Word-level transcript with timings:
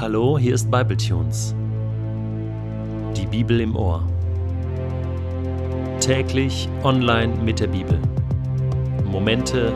Hallo, 0.00 0.38
hier 0.38 0.54
ist 0.54 0.70
Bibletunes. 0.70 1.54
Die 3.14 3.26
Bibel 3.26 3.60
im 3.60 3.76
Ohr. 3.76 4.02
Täglich 6.00 6.70
online 6.84 7.34
mit 7.44 7.60
der 7.60 7.66
Bibel. 7.66 8.00
Momente 9.04 9.74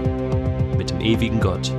mit 0.78 0.88
dem 0.88 1.02
ewigen 1.02 1.40
Gott. 1.40 1.70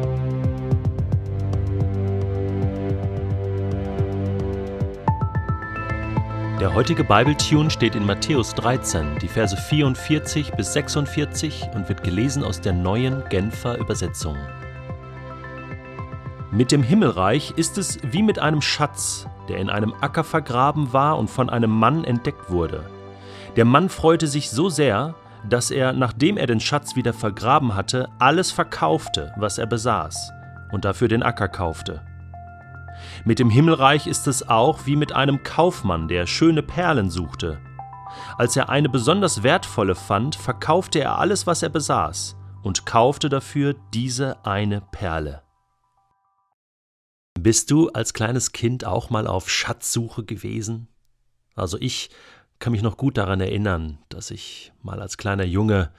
Der 6.60 6.72
heutige 6.72 7.04
Bibletune 7.04 7.72
steht 7.72 7.96
in 7.96 8.06
Matthäus 8.06 8.54
13, 8.54 9.18
die 9.24 9.28
Verse 9.28 9.58
44 9.58 10.52
bis 10.52 10.72
46 10.72 11.70
und 11.74 11.90
wird 11.90 12.04
gelesen 12.04 12.44
aus 12.44 12.62
der 12.62 12.74
neuen 12.74 13.24
Genfer 13.30 13.80
Übersetzung. 13.80 14.38
Mit 16.56 16.72
dem 16.72 16.84
Himmelreich 16.84 17.52
ist 17.58 17.78
es 17.78 18.00
wie 18.02 18.24
mit 18.24 18.40
einem 18.40 18.62
Schatz, 18.62 19.28
der 19.50 19.58
in 19.58 19.70
einem 19.70 19.94
Acker 20.00 20.24
vergraben 20.24 20.94
war 20.94 21.18
und 21.18 21.30
von 21.30 21.50
einem 21.50 21.70
Mann 21.70 22.06
entdeckt 22.06 22.50
wurde. 22.50 22.90
Der 23.58 23.66
Mann 23.66 23.90
freute 23.90 24.28
sich 24.28 24.50
so 24.50 24.70
sehr, 24.70 25.16
dass 25.50 25.70
er, 25.70 25.92
nachdem 25.92 26.38
er 26.38 26.48
den 26.48 26.62
Schatz 26.62 26.96
wieder 26.96 27.12
vergraben 27.12 27.76
hatte, 27.76 28.08
alles 28.20 28.54
verkaufte, 28.54 29.34
was 29.36 29.58
er 29.58 29.66
besaß, 29.66 30.32
und 30.72 30.86
dafür 30.86 31.10
den 31.10 31.24
Acker 31.24 31.50
kaufte. 31.50 32.02
Mit 33.26 33.40
dem 33.40 33.50
Himmelreich 33.50 34.08
ist 34.08 34.26
es 34.26 34.48
auch 34.48 34.86
wie 34.86 34.96
mit 34.96 35.12
einem 35.12 35.44
Kaufmann, 35.44 36.08
der 36.08 36.26
schöne 36.26 36.64
Perlen 36.64 37.10
suchte. 37.10 37.60
Als 38.38 38.56
er 38.56 38.70
eine 38.70 38.88
besonders 38.88 39.44
wertvolle 39.44 39.94
fand, 39.94 40.36
verkaufte 40.38 41.00
er 41.00 41.20
alles, 41.20 41.46
was 41.48 41.64
er 41.64 41.70
besaß, 41.70 42.38
und 42.64 42.86
kaufte 42.86 43.28
dafür 43.28 43.76
diese 43.94 44.46
eine 44.46 44.80
Perle. 44.80 45.45
Bist 47.40 47.70
du 47.70 47.90
als 47.90 48.14
kleines 48.14 48.54
Kind 48.54 48.86
auch 48.86 49.10
mal 49.10 49.28
auf 49.28 49.50
Schatzsuche 49.50 50.24
gewesen? 50.24 50.88
Also 51.54 51.78
ich 51.80 52.10
kann 52.60 52.72
mich 52.72 52.82
noch 52.82 52.98
gut 52.98 53.18
daran 53.18 53.42
erinnern, 53.42 54.00
dass 54.10 54.32
ich 54.32 54.72
mal 54.82 55.02
als 55.02 55.18
kleiner 55.18 55.44
Junge 55.46 55.92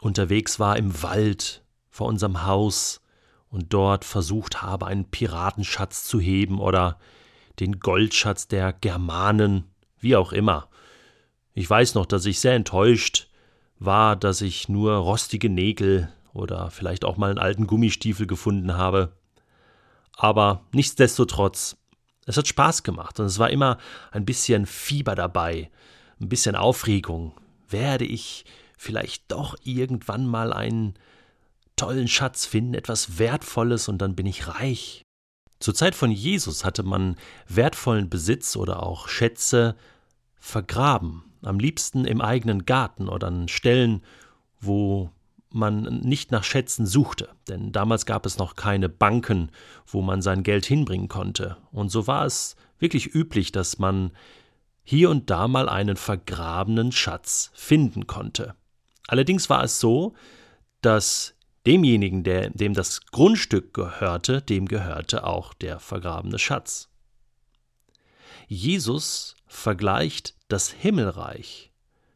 unterwegs 0.00 0.60
war 0.60 0.76
im 0.76 1.02
Wald 1.02 1.64
vor 1.90 2.06
unserem 2.06 2.44
Haus 2.46 3.00
und 3.48 3.72
dort 3.72 4.04
versucht 4.04 4.62
habe, 4.62 4.86
einen 4.86 5.06
Piratenschatz 5.06 6.04
zu 6.04 6.20
heben 6.20 6.60
oder 6.60 6.98
den 7.58 7.80
Goldschatz 7.80 8.46
der 8.48 8.72
Germanen, 8.72 9.64
wie 9.98 10.16
auch 10.16 10.32
immer. 10.32 10.68
Ich 11.52 11.68
weiß 11.68 11.94
noch, 11.94 12.06
dass 12.06 12.24
ich 12.26 12.40
sehr 12.40 12.54
enttäuscht 12.54 13.28
war, 13.78 14.14
dass 14.14 14.40
ich 14.40 14.68
nur 14.68 14.94
rostige 14.94 15.50
Nägel 15.50 16.12
oder 16.32 16.70
vielleicht 16.70 17.04
auch 17.04 17.16
mal 17.16 17.30
einen 17.30 17.38
alten 17.38 17.66
Gummistiefel 17.66 18.26
gefunden 18.26 18.76
habe. 18.76 19.12
Aber 20.20 20.66
nichtsdestotrotz, 20.72 21.78
es 22.26 22.36
hat 22.36 22.46
Spaß 22.46 22.82
gemacht 22.82 23.18
und 23.18 23.24
es 23.24 23.38
war 23.38 23.48
immer 23.48 23.78
ein 24.10 24.26
bisschen 24.26 24.66
Fieber 24.66 25.14
dabei, 25.14 25.70
ein 26.20 26.28
bisschen 26.28 26.56
Aufregung. 26.56 27.32
Werde 27.70 28.04
ich 28.04 28.44
vielleicht 28.76 29.32
doch 29.32 29.56
irgendwann 29.64 30.26
mal 30.26 30.52
einen 30.52 30.92
tollen 31.74 32.06
Schatz 32.06 32.44
finden, 32.44 32.74
etwas 32.74 33.18
Wertvolles 33.18 33.88
und 33.88 33.96
dann 34.02 34.14
bin 34.14 34.26
ich 34.26 34.46
reich? 34.46 35.00
Zur 35.58 35.74
Zeit 35.74 35.94
von 35.94 36.10
Jesus 36.10 36.66
hatte 36.66 36.82
man 36.82 37.16
wertvollen 37.48 38.10
Besitz 38.10 38.56
oder 38.56 38.82
auch 38.82 39.08
Schätze 39.08 39.74
vergraben, 40.38 41.24
am 41.40 41.58
liebsten 41.58 42.04
im 42.04 42.20
eigenen 42.20 42.66
Garten 42.66 43.08
oder 43.08 43.28
an 43.28 43.48
Stellen, 43.48 44.02
wo 44.60 45.10
man 45.50 46.00
nicht 46.00 46.30
nach 46.30 46.44
Schätzen 46.44 46.86
suchte, 46.86 47.28
denn 47.48 47.72
damals 47.72 48.06
gab 48.06 48.26
es 48.26 48.38
noch 48.38 48.56
keine 48.56 48.88
Banken, 48.88 49.50
wo 49.86 50.02
man 50.02 50.22
sein 50.22 50.42
Geld 50.42 50.66
hinbringen 50.66 51.08
konnte, 51.08 51.56
und 51.72 51.90
so 51.90 52.06
war 52.06 52.24
es 52.24 52.56
wirklich 52.78 53.14
üblich, 53.14 53.52
dass 53.52 53.78
man 53.78 54.12
hier 54.82 55.10
und 55.10 55.30
da 55.30 55.48
mal 55.48 55.68
einen 55.68 55.96
vergrabenen 55.96 56.92
Schatz 56.92 57.50
finden 57.54 58.06
konnte. 58.06 58.54
Allerdings 59.06 59.50
war 59.50 59.64
es 59.64 59.80
so, 59.80 60.14
dass 60.80 61.34
demjenigen, 61.66 62.24
der, 62.24 62.50
dem 62.50 62.74
das 62.74 63.06
Grundstück 63.06 63.74
gehörte, 63.74 64.42
dem 64.42 64.66
gehörte 64.66 65.24
auch 65.24 65.52
der 65.54 65.78
vergrabene 65.78 66.38
Schatz. 66.38 66.88
Jesus 68.48 69.36
vergleicht 69.46 70.34
das 70.48 70.70
Himmelreich, 70.70 71.70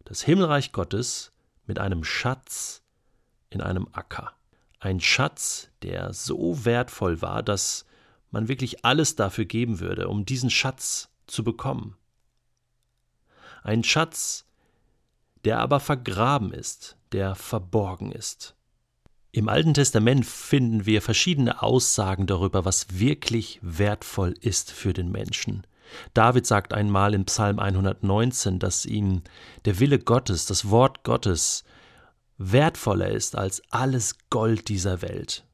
das 0.04 0.22
Himmelreich 0.22 0.72
Gottes, 0.72 1.32
mit 1.66 1.78
einem 1.78 2.04
Schatz, 2.04 2.82
in 3.54 3.60
einem 3.60 3.88
Acker. 3.92 4.32
Ein 4.80 5.00
Schatz, 5.00 5.68
der 5.82 6.12
so 6.12 6.64
wertvoll 6.64 7.22
war, 7.22 7.42
dass 7.42 7.86
man 8.30 8.48
wirklich 8.48 8.84
alles 8.84 9.16
dafür 9.16 9.44
geben 9.44 9.80
würde, 9.80 10.08
um 10.08 10.26
diesen 10.26 10.50
Schatz 10.50 11.08
zu 11.26 11.44
bekommen. 11.44 11.96
Ein 13.62 13.84
Schatz, 13.84 14.44
der 15.44 15.60
aber 15.60 15.80
vergraben 15.80 16.52
ist, 16.52 16.96
der 17.12 17.34
verborgen 17.34 18.12
ist. 18.12 18.54
Im 19.32 19.48
Alten 19.48 19.74
Testament 19.74 20.26
finden 20.26 20.86
wir 20.86 21.02
verschiedene 21.02 21.62
Aussagen 21.62 22.26
darüber, 22.26 22.64
was 22.64 22.98
wirklich 22.98 23.58
wertvoll 23.62 24.34
ist 24.40 24.70
für 24.70 24.92
den 24.92 25.10
Menschen. 25.10 25.66
David 26.12 26.46
sagt 26.46 26.72
einmal 26.72 27.14
in 27.14 27.24
Psalm 27.24 27.58
119, 27.58 28.58
dass 28.58 28.86
ihm 28.86 29.22
der 29.64 29.80
Wille 29.80 29.98
Gottes, 29.98 30.46
das 30.46 30.70
Wort 30.70 31.02
Gottes, 31.04 31.64
wertvoller 32.38 33.08
ist 33.08 33.36
als 33.36 33.62
alles 33.70 34.16
Gold 34.30 34.68
dieser 34.68 35.02
Welt. 35.02 35.44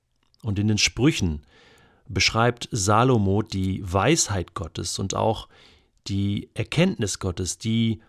Und 0.42 0.58
in 0.58 0.68
den 0.68 0.78
Sprüchen 0.78 1.44
beschreibt 2.08 2.68
Salomo 2.72 3.42
die 3.42 3.82
Weisheit 3.84 4.54
Gottes 4.54 4.98
und 4.98 5.14
auch 5.14 5.48
die 6.06 6.50
Erkenntnis 6.54 7.18
Gottes, 7.18 7.58
die 7.58 8.00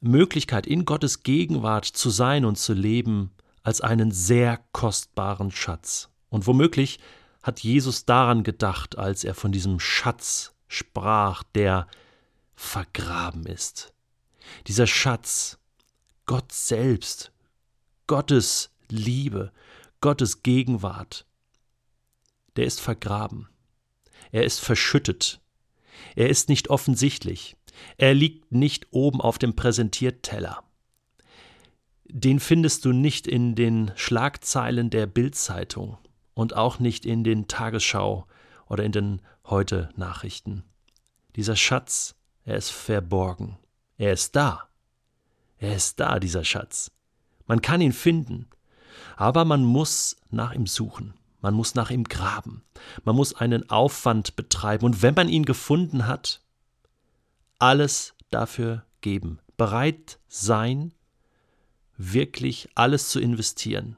Möglichkeit 0.00 0.66
in 0.66 0.84
Gottes 0.84 1.22
Gegenwart 1.22 1.84
zu 1.84 2.10
sein 2.10 2.44
und 2.44 2.56
zu 2.56 2.72
leben, 2.72 3.30
als 3.62 3.80
einen 3.80 4.10
sehr 4.10 4.60
kostbaren 4.72 5.50
Schatz. 5.50 6.08
Und 6.28 6.46
womöglich 6.46 6.98
hat 7.42 7.60
Jesus 7.60 8.04
daran 8.04 8.42
gedacht, 8.42 8.98
als 8.98 9.24
er 9.24 9.34
von 9.34 9.52
diesem 9.52 9.78
Schatz 9.80 10.54
sprach, 10.66 11.42
der 11.54 11.86
vergraben 12.54 13.46
ist. 13.46 13.92
Dieser 14.66 14.86
Schatz, 14.86 15.58
Gott 16.26 16.52
selbst, 16.52 17.32
Gottes 18.12 18.70
Liebe, 18.90 19.52
Gottes 20.02 20.42
Gegenwart, 20.42 21.24
der 22.56 22.66
ist 22.66 22.78
vergraben. 22.78 23.48
Er 24.32 24.44
ist 24.44 24.60
verschüttet. 24.60 25.40
Er 26.14 26.28
ist 26.28 26.50
nicht 26.50 26.68
offensichtlich. 26.68 27.56
Er 27.96 28.12
liegt 28.12 28.52
nicht 28.52 28.88
oben 28.90 29.22
auf 29.22 29.38
dem 29.38 29.56
Präsentierteller. 29.56 30.62
Den 32.04 32.38
findest 32.38 32.84
du 32.84 32.92
nicht 32.92 33.26
in 33.26 33.54
den 33.54 33.92
Schlagzeilen 33.94 34.90
der 34.90 35.06
Bildzeitung 35.06 35.96
und 36.34 36.54
auch 36.54 36.80
nicht 36.80 37.06
in 37.06 37.24
den 37.24 37.48
Tagesschau 37.48 38.26
oder 38.66 38.84
in 38.84 38.92
den 38.92 39.22
Heute 39.46 39.88
Nachrichten. 39.96 40.64
Dieser 41.34 41.56
Schatz, 41.56 42.14
er 42.44 42.58
ist 42.58 42.72
verborgen. 42.72 43.56
Er 43.96 44.12
ist 44.12 44.36
da. 44.36 44.68
Er 45.56 45.74
ist 45.74 45.98
da, 45.98 46.18
dieser 46.18 46.44
Schatz. 46.44 46.90
Man 47.46 47.62
kann 47.62 47.80
ihn 47.80 47.92
finden, 47.92 48.46
aber 49.16 49.44
man 49.44 49.64
muss 49.64 50.16
nach 50.30 50.52
ihm 50.52 50.66
suchen. 50.66 51.14
Man 51.40 51.54
muss 51.54 51.74
nach 51.74 51.90
ihm 51.90 52.04
graben. 52.04 52.62
Man 53.04 53.16
muss 53.16 53.34
einen 53.34 53.68
Aufwand 53.68 54.36
betreiben. 54.36 54.86
Und 54.86 55.02
wenn 55.02 55.14
man 55.14 55.28
ihn 55.28 55.44
gefunden 55.44 56.06
hat, 56.06 56.40
alles 57.58 58.14
dafür 58.30 58.84
geben. 59.00 59.40
Bereit 59.56 60.18
sein, 60.28 60.94
wirklich 61.96 62.68
alles 62.74 63.10
zu 63.10 63.20
investieren. 63.20 63.96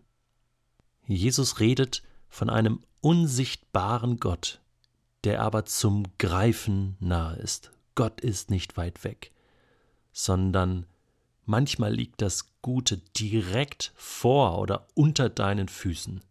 Jesus 1.06 1.60
redet 1.60 2.02
von 2.28 2.48
einem 2.50 2.82
unsichtbaren 3.00 4.18
Gott, 4.18 4.60
der 5.24 5.42
aber 5.42 5.66
zum 5.66 6.04
Greifen 6.18 6.96
nahe 6.98 7.36
ist. 7.36 7.72
Gott 7.94 8.20
ist 8.20 8.50
nicht 8.50 8.76
weit 8.76 9.04
weg, 9.04 9.32
sondern 10.12 10.86
Manchmal 11.46 11.92
liegt 11.92 12.22
das 12.22 12.60
Gute 12.62 12.98
direkt 12.98 13.92
vor 13.96 14.58
oder 14.58 14.88
unter 14.94 15.28
deinen 15.28 15.68
Füßen. 15.68 16.22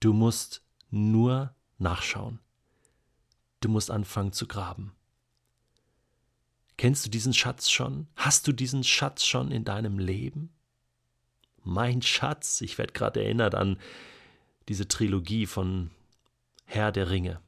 Du 0.00 0.12
musst 0.12 0.62
nur 0.90 1.54
nachschauen. 1.78 2.38
Du 3.60 3.68
musst 3.68 3.90
anfangen 3.90 4.32
zu 4.32 4.46
graben. 4.46 4.92
Kennst 6.76 7.04
du 7.06 7.10
diesen 7.10 7.34
Schatz 7.34 7.70
schon? 7.70 8.06
Hast 8.14 8.46
du 8.46 8.52
diesen 8.52 8.84
Schatz 8.84 9.24
schon 9.24 9.50
in 9.50 9.64
deinem 9.64 9.98
Leben? 9.98 10.52
Mein 11.64 12.02
Schatz, 12.02 12.60
ich 12.60 12.78
werde 12.78 12.92
gerade 12.92 13.22
erinnert 13.22 13.54
an 13.54 13.78
diese 14.68 14.86
Trilogie 14.86 15.46
von 15.46 15.90
Herr 16.64 16.92
der 16.92 17.10
Ringe 17.10 17.40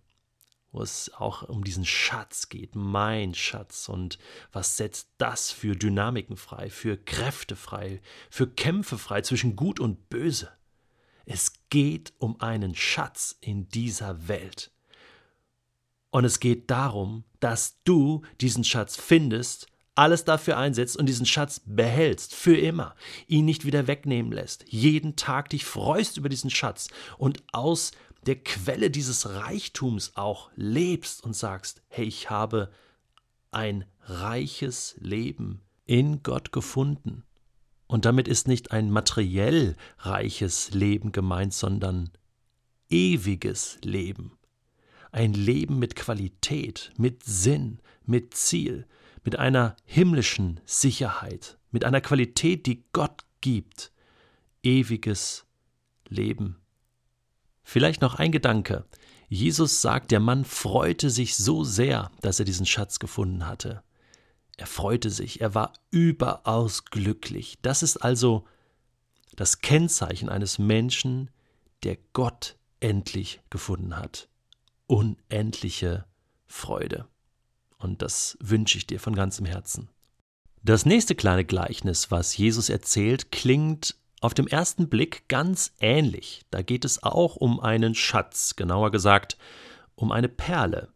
wo 0.72 0.82
es 0.82 1.12
auch 1.14 1.42
um 1.42 1.64
diesen 1.64 1.84
Schatz 1.84 2.48
geht, 2.48 2.74
mein 2.74 3.34
Schatz 3.34 3.88
und 3.88 4.18
was 4.52 4.76
setzt 4.76 5.10
das 5.18 5.50
für 5.50 5.74
Dynamiken 5.74 6.36
frei, 6.36 6.70
für 6.70 6.96
Kräfte 6.96 7.56
frei, 7.56 8.00
für 8.30 8.46
Kämpfe 8.48 8.98
frei 8.98 9.22
zwischen 9.22 9.56
Gut 9.56 9.80
und 9.80 10.08
Böse. 10.08 10.50
Es 11.26 11.52
geht 11.70 12.12
um 12.18 12.40
einen 12.40 12.74
Schatz 12.74 13.36
in 13.40 13.68
dieser 13.68 14.28
Welt. 14.28 14.70
Und 16.10 16.24
es 16.24 16.40
geht 16.40 16.70
darum, 16.70 17.24
dass 17.38 17.82
du 17.84 18.22
diesen 18.40 18.64
Schatz 18.64 18.96
findest, 18.96 19.66
alles 19.94 20.24
dafür 20.24 20.56
einsetzt 20.56 20.96
und 20.96 21.06
diesen 21.06 21.26
Schatz 21.26 21.60
behältst, 21.64 22.34
für 22.34 22.56
immer, 22.56 22.94
ihn 23.26 23.44
nicht 23.44 23.64
wieder 23.64 23.86
wegnehmen 23.86 24.32
lässt, 24.32 24.64
jeden 24.68 25.16
Tag 25.16 25.50
dich 25.50 25.64
freust 25.64 26.16
über 26.16 26.28
diesen 26.28 26.50
Schatz 26.50 26.88
und 27.18 27.42
aus 27.52 27.92
der 28.26 28.36
Quelle 28.36 28.90
dieses 28.90 29.30
Reichtums 29.30 30.12
auch 30.14 30.50
lebst 30.54 31.24
und 31.24 31.34
sagst, 31.34 31.82
hey, 31.88 32.04
ich 32.04 32.30
habe 32.30 32.70
ein 33.50 33.84
reiches 34.02 34.96
Leben 35.00 35.60
in 35.86 36.22
Gott 36.22 36.52
gefunden. 36.52 37.24
Und 37.86 38.04
damit 38.04 38.28
ist 38.28 38.46
nicht 38.46 38.70
ein 38.70 38.90
materiell 38.90 39.76
reiches 39.98 40.70
Leben 40.70 41.10
gemeint, 41.10 41.52
sondern 41.54 42.10
ewiges 42.88 43.78
Leben. 43.82 44.38
Ein 45.10 45.32
Leben 45.32 45.80
mit 45.80 45.96
Qualität, 45.96 46.92
mit 46.96 47.24
Sinn, 47.24 47.80
mit 48.04 48.34
Ziel, 48.34 48.86
mit 49.24 49.38
einer 49.38 49.74
himmlischen 49.84 50.60
Sicherheit, 50.64 51.58
mit 51.72 51.84
einer 51.84 52.00
Qualität, 52.00 52.66
die 52.66 52.84
Gott 52.92 53.24
gibt. 53.40 53.92
Ewiges 54.62 55.46
Leben. 56.08 56.60
Vielleicht 57.70 58.00
noch 58.00 58.16
ein 58.16 58.32
Gedanke. 58.32 58.84
Jesus 59.28 59.80
sagt, 59.80 60.10
der 60.10 60.18
Mann 60.18 60.44
freute 60.44 61.08
sich 61.08 61.36
so 61.36 61.62
sehr, 61.62 62.10
dass 62.20 62.40
er 62.40 62.44
diesen 62.44 62.66
Schatz 62.66 62.98
gefunden 62.98 63.46
hatte. 63.46 63.84
Er 64.56 64.66
freute 64.66 65.08
sich, 65.08 65.40
er 65.40 65.54
war 65.54 65.74
überaus 65.92 66.86
glücklich. 66.86 67.58
Das 67.62 67.84
ist 67.84 67.98
also 67.98 68.44
das 69.36 69.60
Kennzeichen 69.60 70.28
eines 70.28 70.58
Menschen, 70.58 71.30
der 71.84 71.96
Gott 72.12 72.56
endlich 72.80 73.40
gefunden 73.50 73.96
hat. 73.96 74.28
Unendliche 74.88 76.06
Freude. 76.48 77.06
Und 77.78 78.02
das 78.02 78.36
wünsche 78.40 78.78
ich 78.78 78.88
dir 78.88 78.98
von 78.98 79.14
ganzem 79.14 79.46
Herzen. 79.46 79.88
Das 80.64 80.86
nächste 80.86 81.14
kleine 81.14 81.44
Gleichnis, 81.44 82.10
was 82.10 82.36
Jesus 82.36 82.68
erzählt, 82.68 83.30
klingt 83.30 83.94
auf 84.20 84.34
dem 84.34 84.46
ersten 84.46 84.88
Blick 84.88 85.28
ganz 85.28 85.74
ähnlich. 85.80 86.42
Da 86.50 86.62
geht 86.62 86.84
es 86.84 87.02
auch 87.02 87.36
um 87.36 87.60
einen 87.60 87.94
Schatz, 87.94 88.56
genauer 88.56 88.90
gesagt 88.90 89.36
um 89.94 90.12
eine 90.12 90.28
Perle 90.28 90.88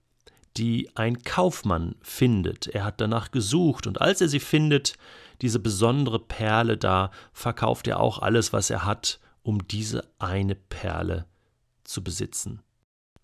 die 0.57 0.91
ein 0.95 1.23
Kaufmann 1.23 1.97
findet. 2.03 2.69
Er 2.69 2.85
hat 2.85 3.01
danach 3.01 3.31
gesucht 3.31 3.87
und 3.87 4.01
als 4.01 4.21
er 4.21 4.29
sie 4.29 4.41
findet, 4.41 4.95
diese 5.43 5.59
besondere 5.59 6.21
Perle 6.21 6.77
da, 6.77 7.11
verkauft 7.33 7.89
er 7.89 8.01
auch 8.01 8.21
alles, 8.21 8.53
was 8.53 8.71
er 8.71 8.85
hat, 8.85 9.21
um 9.43 9.67
diese 9.67 10.09
eine 10.19 10.55
Perle 10.55 11.27
zu 11.83 12.05
besitzen. 12.05 12.63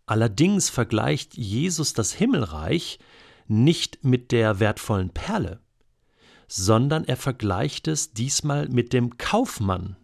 Allerdings 0.06 0.70
vergleicht 0.70 1.36
Jesus 1.36 1.92
das 1.92 2.12
Himmelreich 2.12 2.98
nicht 3.46 4.04
mit 4.04 4.32
der 4.32 4.58
wertvollen 4.58 5.10
Perle, 5.10 5.60
sondern 6.52 7.04
er 7.04 7.16
vergleicht 7.16 7.86
es 7.86 8.12
diesmal 8.12 8.68
mit 8.68 8.92
dem 8.92 9.18
Kaufmann, 9.18 9.96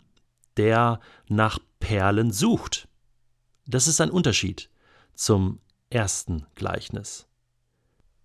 der 0.56 1.00
nach 1.28 1.58
Perlen 1.80 2.30
sucht. 2.30 2.88
Das 3.66 3.88
ist 3.88 4.00
ein 4.00 4.10
Unterschied 4.10 4.70
zum 5.14 5.58
ersten 5.90 6.46
Gleichnis. 6.54 7.26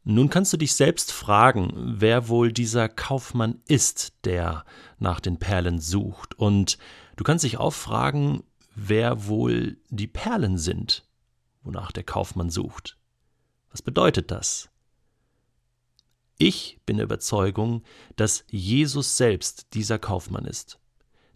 Nun 0.03 0.29
kannst 0.29 0.53
du 0.53 0.57
dich 0.57 0.75
selbst 0.75 1.11
fragen, 1.11 1.73
wer 1.75 2.27
wohl 2.27 2.51
dieser 2.51 2.89
Kaufmann 2.89 3.59
ist, 3.67 4.13
der 4.23 4.65
nach 4.99 5.19
den 5.19 5.39
Perlen 5.39 5.79
sucht, 5.79 6.37
und 6.37 6.77
du 7.15 7.23
kannst 7.23 7.43
dich 7.43 7.57
auch 7.57 7.73
fragen, 7.73 8.43
wer 8.75 9.25
wohl 9.25 9.77
die 9.89 10.07
Perlen 10.07 10.59
sind, 10.59 11.07
wonach 11.63 11.91
der 11.91 12.03
Kaufmann 12.03 12.51
sucht. 12.51 12.97
Was 13.71 13.81
bedeutet 13.81 14.29
das? 14.29 14.69
Ich 16.43 16.79
bin 16.87 16.97
der 16.97 17.03
Überzeugung, 17.03 17.83
dass 18.15 18.45
Jesus 18.49 19.15
selbst 19.15 19.75
dieser 19.75 19.99
Kaufmann 19.99 20.45
ist, 20.45 20.79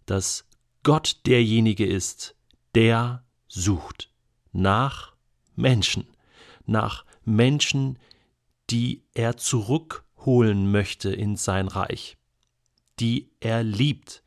dass 0.04 0.48
Gott 0.82 1.20
derjenige 1.26 1.86
ist, 1.86 2.34
der 2.74 3.24
sucht 3.46 4.10
nach 4.50 5.14
Menschen, 5.54 6.08
nach 6.64 7.04
Menschen, 7.24 8.00
die 8.68 9.04
er 9.14 9.36
zurückholen 9.36 10.72
möchte 10.72 11.12
in 11.12 11.36
sein 11.36 11.68
Reich, 11.68 12.16
die 12.98 13.30
er 13.38 13.62
liebt 13.62 14.24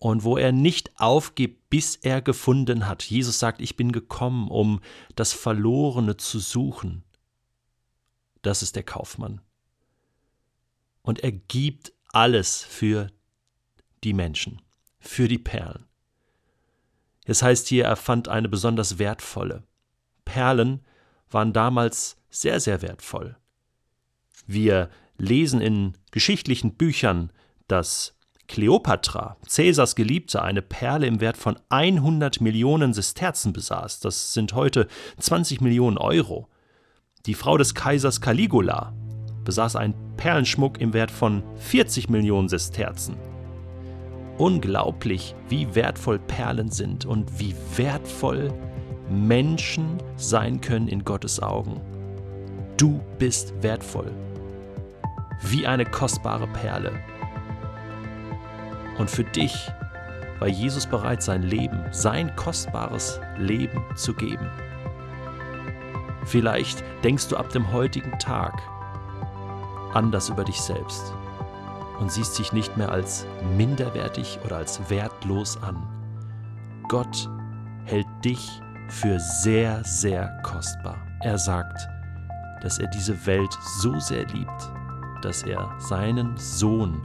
und 0.00 0.24
wo 0.24 0.36
er 0.36 0.50
nicht 0.50 0.98
aufgibt, 0.98 1.70
bis 1.70 1.94
er 1.94 2.22
gefunden 2.22 2.88
hat. 2.88 3.04
Jesus 3.04 3.38
sagt, 3.38 3.60
ich 3.60 3.76
bin 3.76 3.92
gekommen, 3.92 4.48
um 4.48 4.80
das 5.14 5.32
Verlorene 5.32 6.16
zu 6.16 6.40
suchen. 6.40 7.04
Das 8.42 8.64
ist 8.64 8.74
der 8.74 8.82
Kaufmann. 8.82 9.42
Und 11.08 11.20
er 11.20 11.32
gibt 11.32 11.94
alles 12.12 12.62
für 12.62 13.06
die 14.04 14.12
Menschen, 14.12 14.60
für 15.00 15.26
die 15.26 15.38
Perlen. 15.38 15.86
Es 17.24 17.42
heißt 17.42 17.66
hier, 17.68 17.86
er 17.86 17.96
fand 17.96 18.28
eine 18.28 18.50
besonders 18.50 18.98
wertvolle. 18.98 19.62
Perlen 20.26 20.84
waren 21.30 21.54
damals 21.54 22.18
sehr, 22.28 22.60
sehr 22.60 22.82
wertvoll. 22.82 23.38
Wir 24.46 24.90
lesen 25.16 25.62
in 25.62 25.94
geschichtlichen 26.10 26.74
Büchern, 26.74 27.32
dass 27.68 28.14
Kleopatra, 28.46 29.38
Cäsars 29.46 29.96
Geliebte, 29.96 30.42
eine 30.42 30.60
Perle 30.60 31.06
im 31.06 31.22
Wert 31.22 31.38
von 31.38 31.58
100 31.70 32.42
Millionen 32.42 32.92
Sesterzen 32.92 33.54
besaß. 33.54 34.00
Das 34.00 34.34
sind 34.34 34.52
heute 34.52 34.86
20 35.18 35.62
Millionen 35.62 35.96
Euro. 35.96 36.50
Die 37.24 37.32
Frau 37.32 37.56
des 37.56 37.74
Kaisers 37.74 38.20
Caligula 38.20 38.92
besaß 39.48 39.76
einen 39.76 39.94
Perlenschmuck 40.18 40.78
im 40.78 40.92
Wert 40.92 41.10
von 41.10 41.42
40 41.56 42.10
Millionen 42.10 42.50
Sesterzen. 42.50 43.16
Unglaublich, 44.36 45.34
wie 45.48 45.74
wertvoll 45.74 46.18
Perlen 46.18 46.70
sind 46.70 47.06
und 47.06 47.40
wie 47.40 47.54
wertvoll 47.76 48.52
Menschen 49.08 49.96
sein 50.18 50.60
können 50.60 50.86
in 50.86 51.02
Gottes 51.02 51.40
Augen. 51.40 51.80
Du 52.76 53.00
bist 53.18 53.54
wertvoll, 53.62 54.12
wie 55.40 55.66
eine 55.66 55.86
kostbare 55.86 56.46
Perle. 56.48 56.92
Und 58.98 59.10
für 59.10 59.24
dich 59.24 59.72
war 60.40 60.48
Jesus 60.48 60.84
bereit, 60.84 61.22
sein 61.22 61.42
Leben, 61.42 61.86
sein 61.90 62.36
kostbares 62.36 63.18
Leben 63.38 63.82
zu 63.96 64.12
geben. 64.12 64.50
Vielleicht 66.26 66.84
denkst 67.02 67.28
du 67.28 67.38
ab 67.38 67.48
dem 67.48 67.72
heutigen 67.72 68.18
Tag 68.18 68.60
anders 69.98 70.28
über 70.28 70.44
dich 70.44 70.60
selbst 70.60 71.12
und 71.98 72.12
siehst 72.12 72.38
dich 72.38 72.52
nicht 72.52 72.76
mehr 72.76 72.92
als 72.92 73.26
minderwertig 73.56 74.38
oder 74.44 74.58
als 74.58 74.88
wertlos 74.88 75.60
an. 75.60 75.76
Gott 76.88 77.28
hält 77.84 78.06
dich 78.24 78.62
für 78.88 79.18
sehr, 79.18 79.82
sehr 79.84 80.40
kostbar. 80.42 80.96
Er 81.22 81.36
sagt, 81.36 81.88
dass 82.62 82.78
er 82.78 82.86
diese 82.88 83.26
Welt 83.26 83.52
so 83.80 83.98
sehr 83.98 84.24
liebt, 84.28 84.72
dass 85.22 85.42
er 85.42 85.74
seinen 85.78 86.36
Sohn 86.36 87.02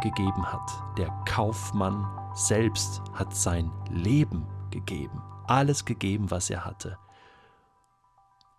gegeben 0.00 0.46
hat. 0.46 0.70
Der 0.96 1.10
Kaufmann 1.26 2.06
selbst 2.34 3.02
hat 3.14 3.34
sein 3.34 3.70
Leben 3.90 4.46
gegeben, 4.70 5.20
alles 5.48 5.84
gegeben, 5.84 6.30
was 6.30 6.50
er 6.50 6.64
hatte, 6.64 6.98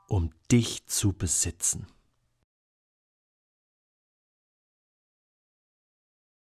um 0.08 0.32
dich 0.51 0.86
zu 0.86 1.13
besitzen. 1.13 1.88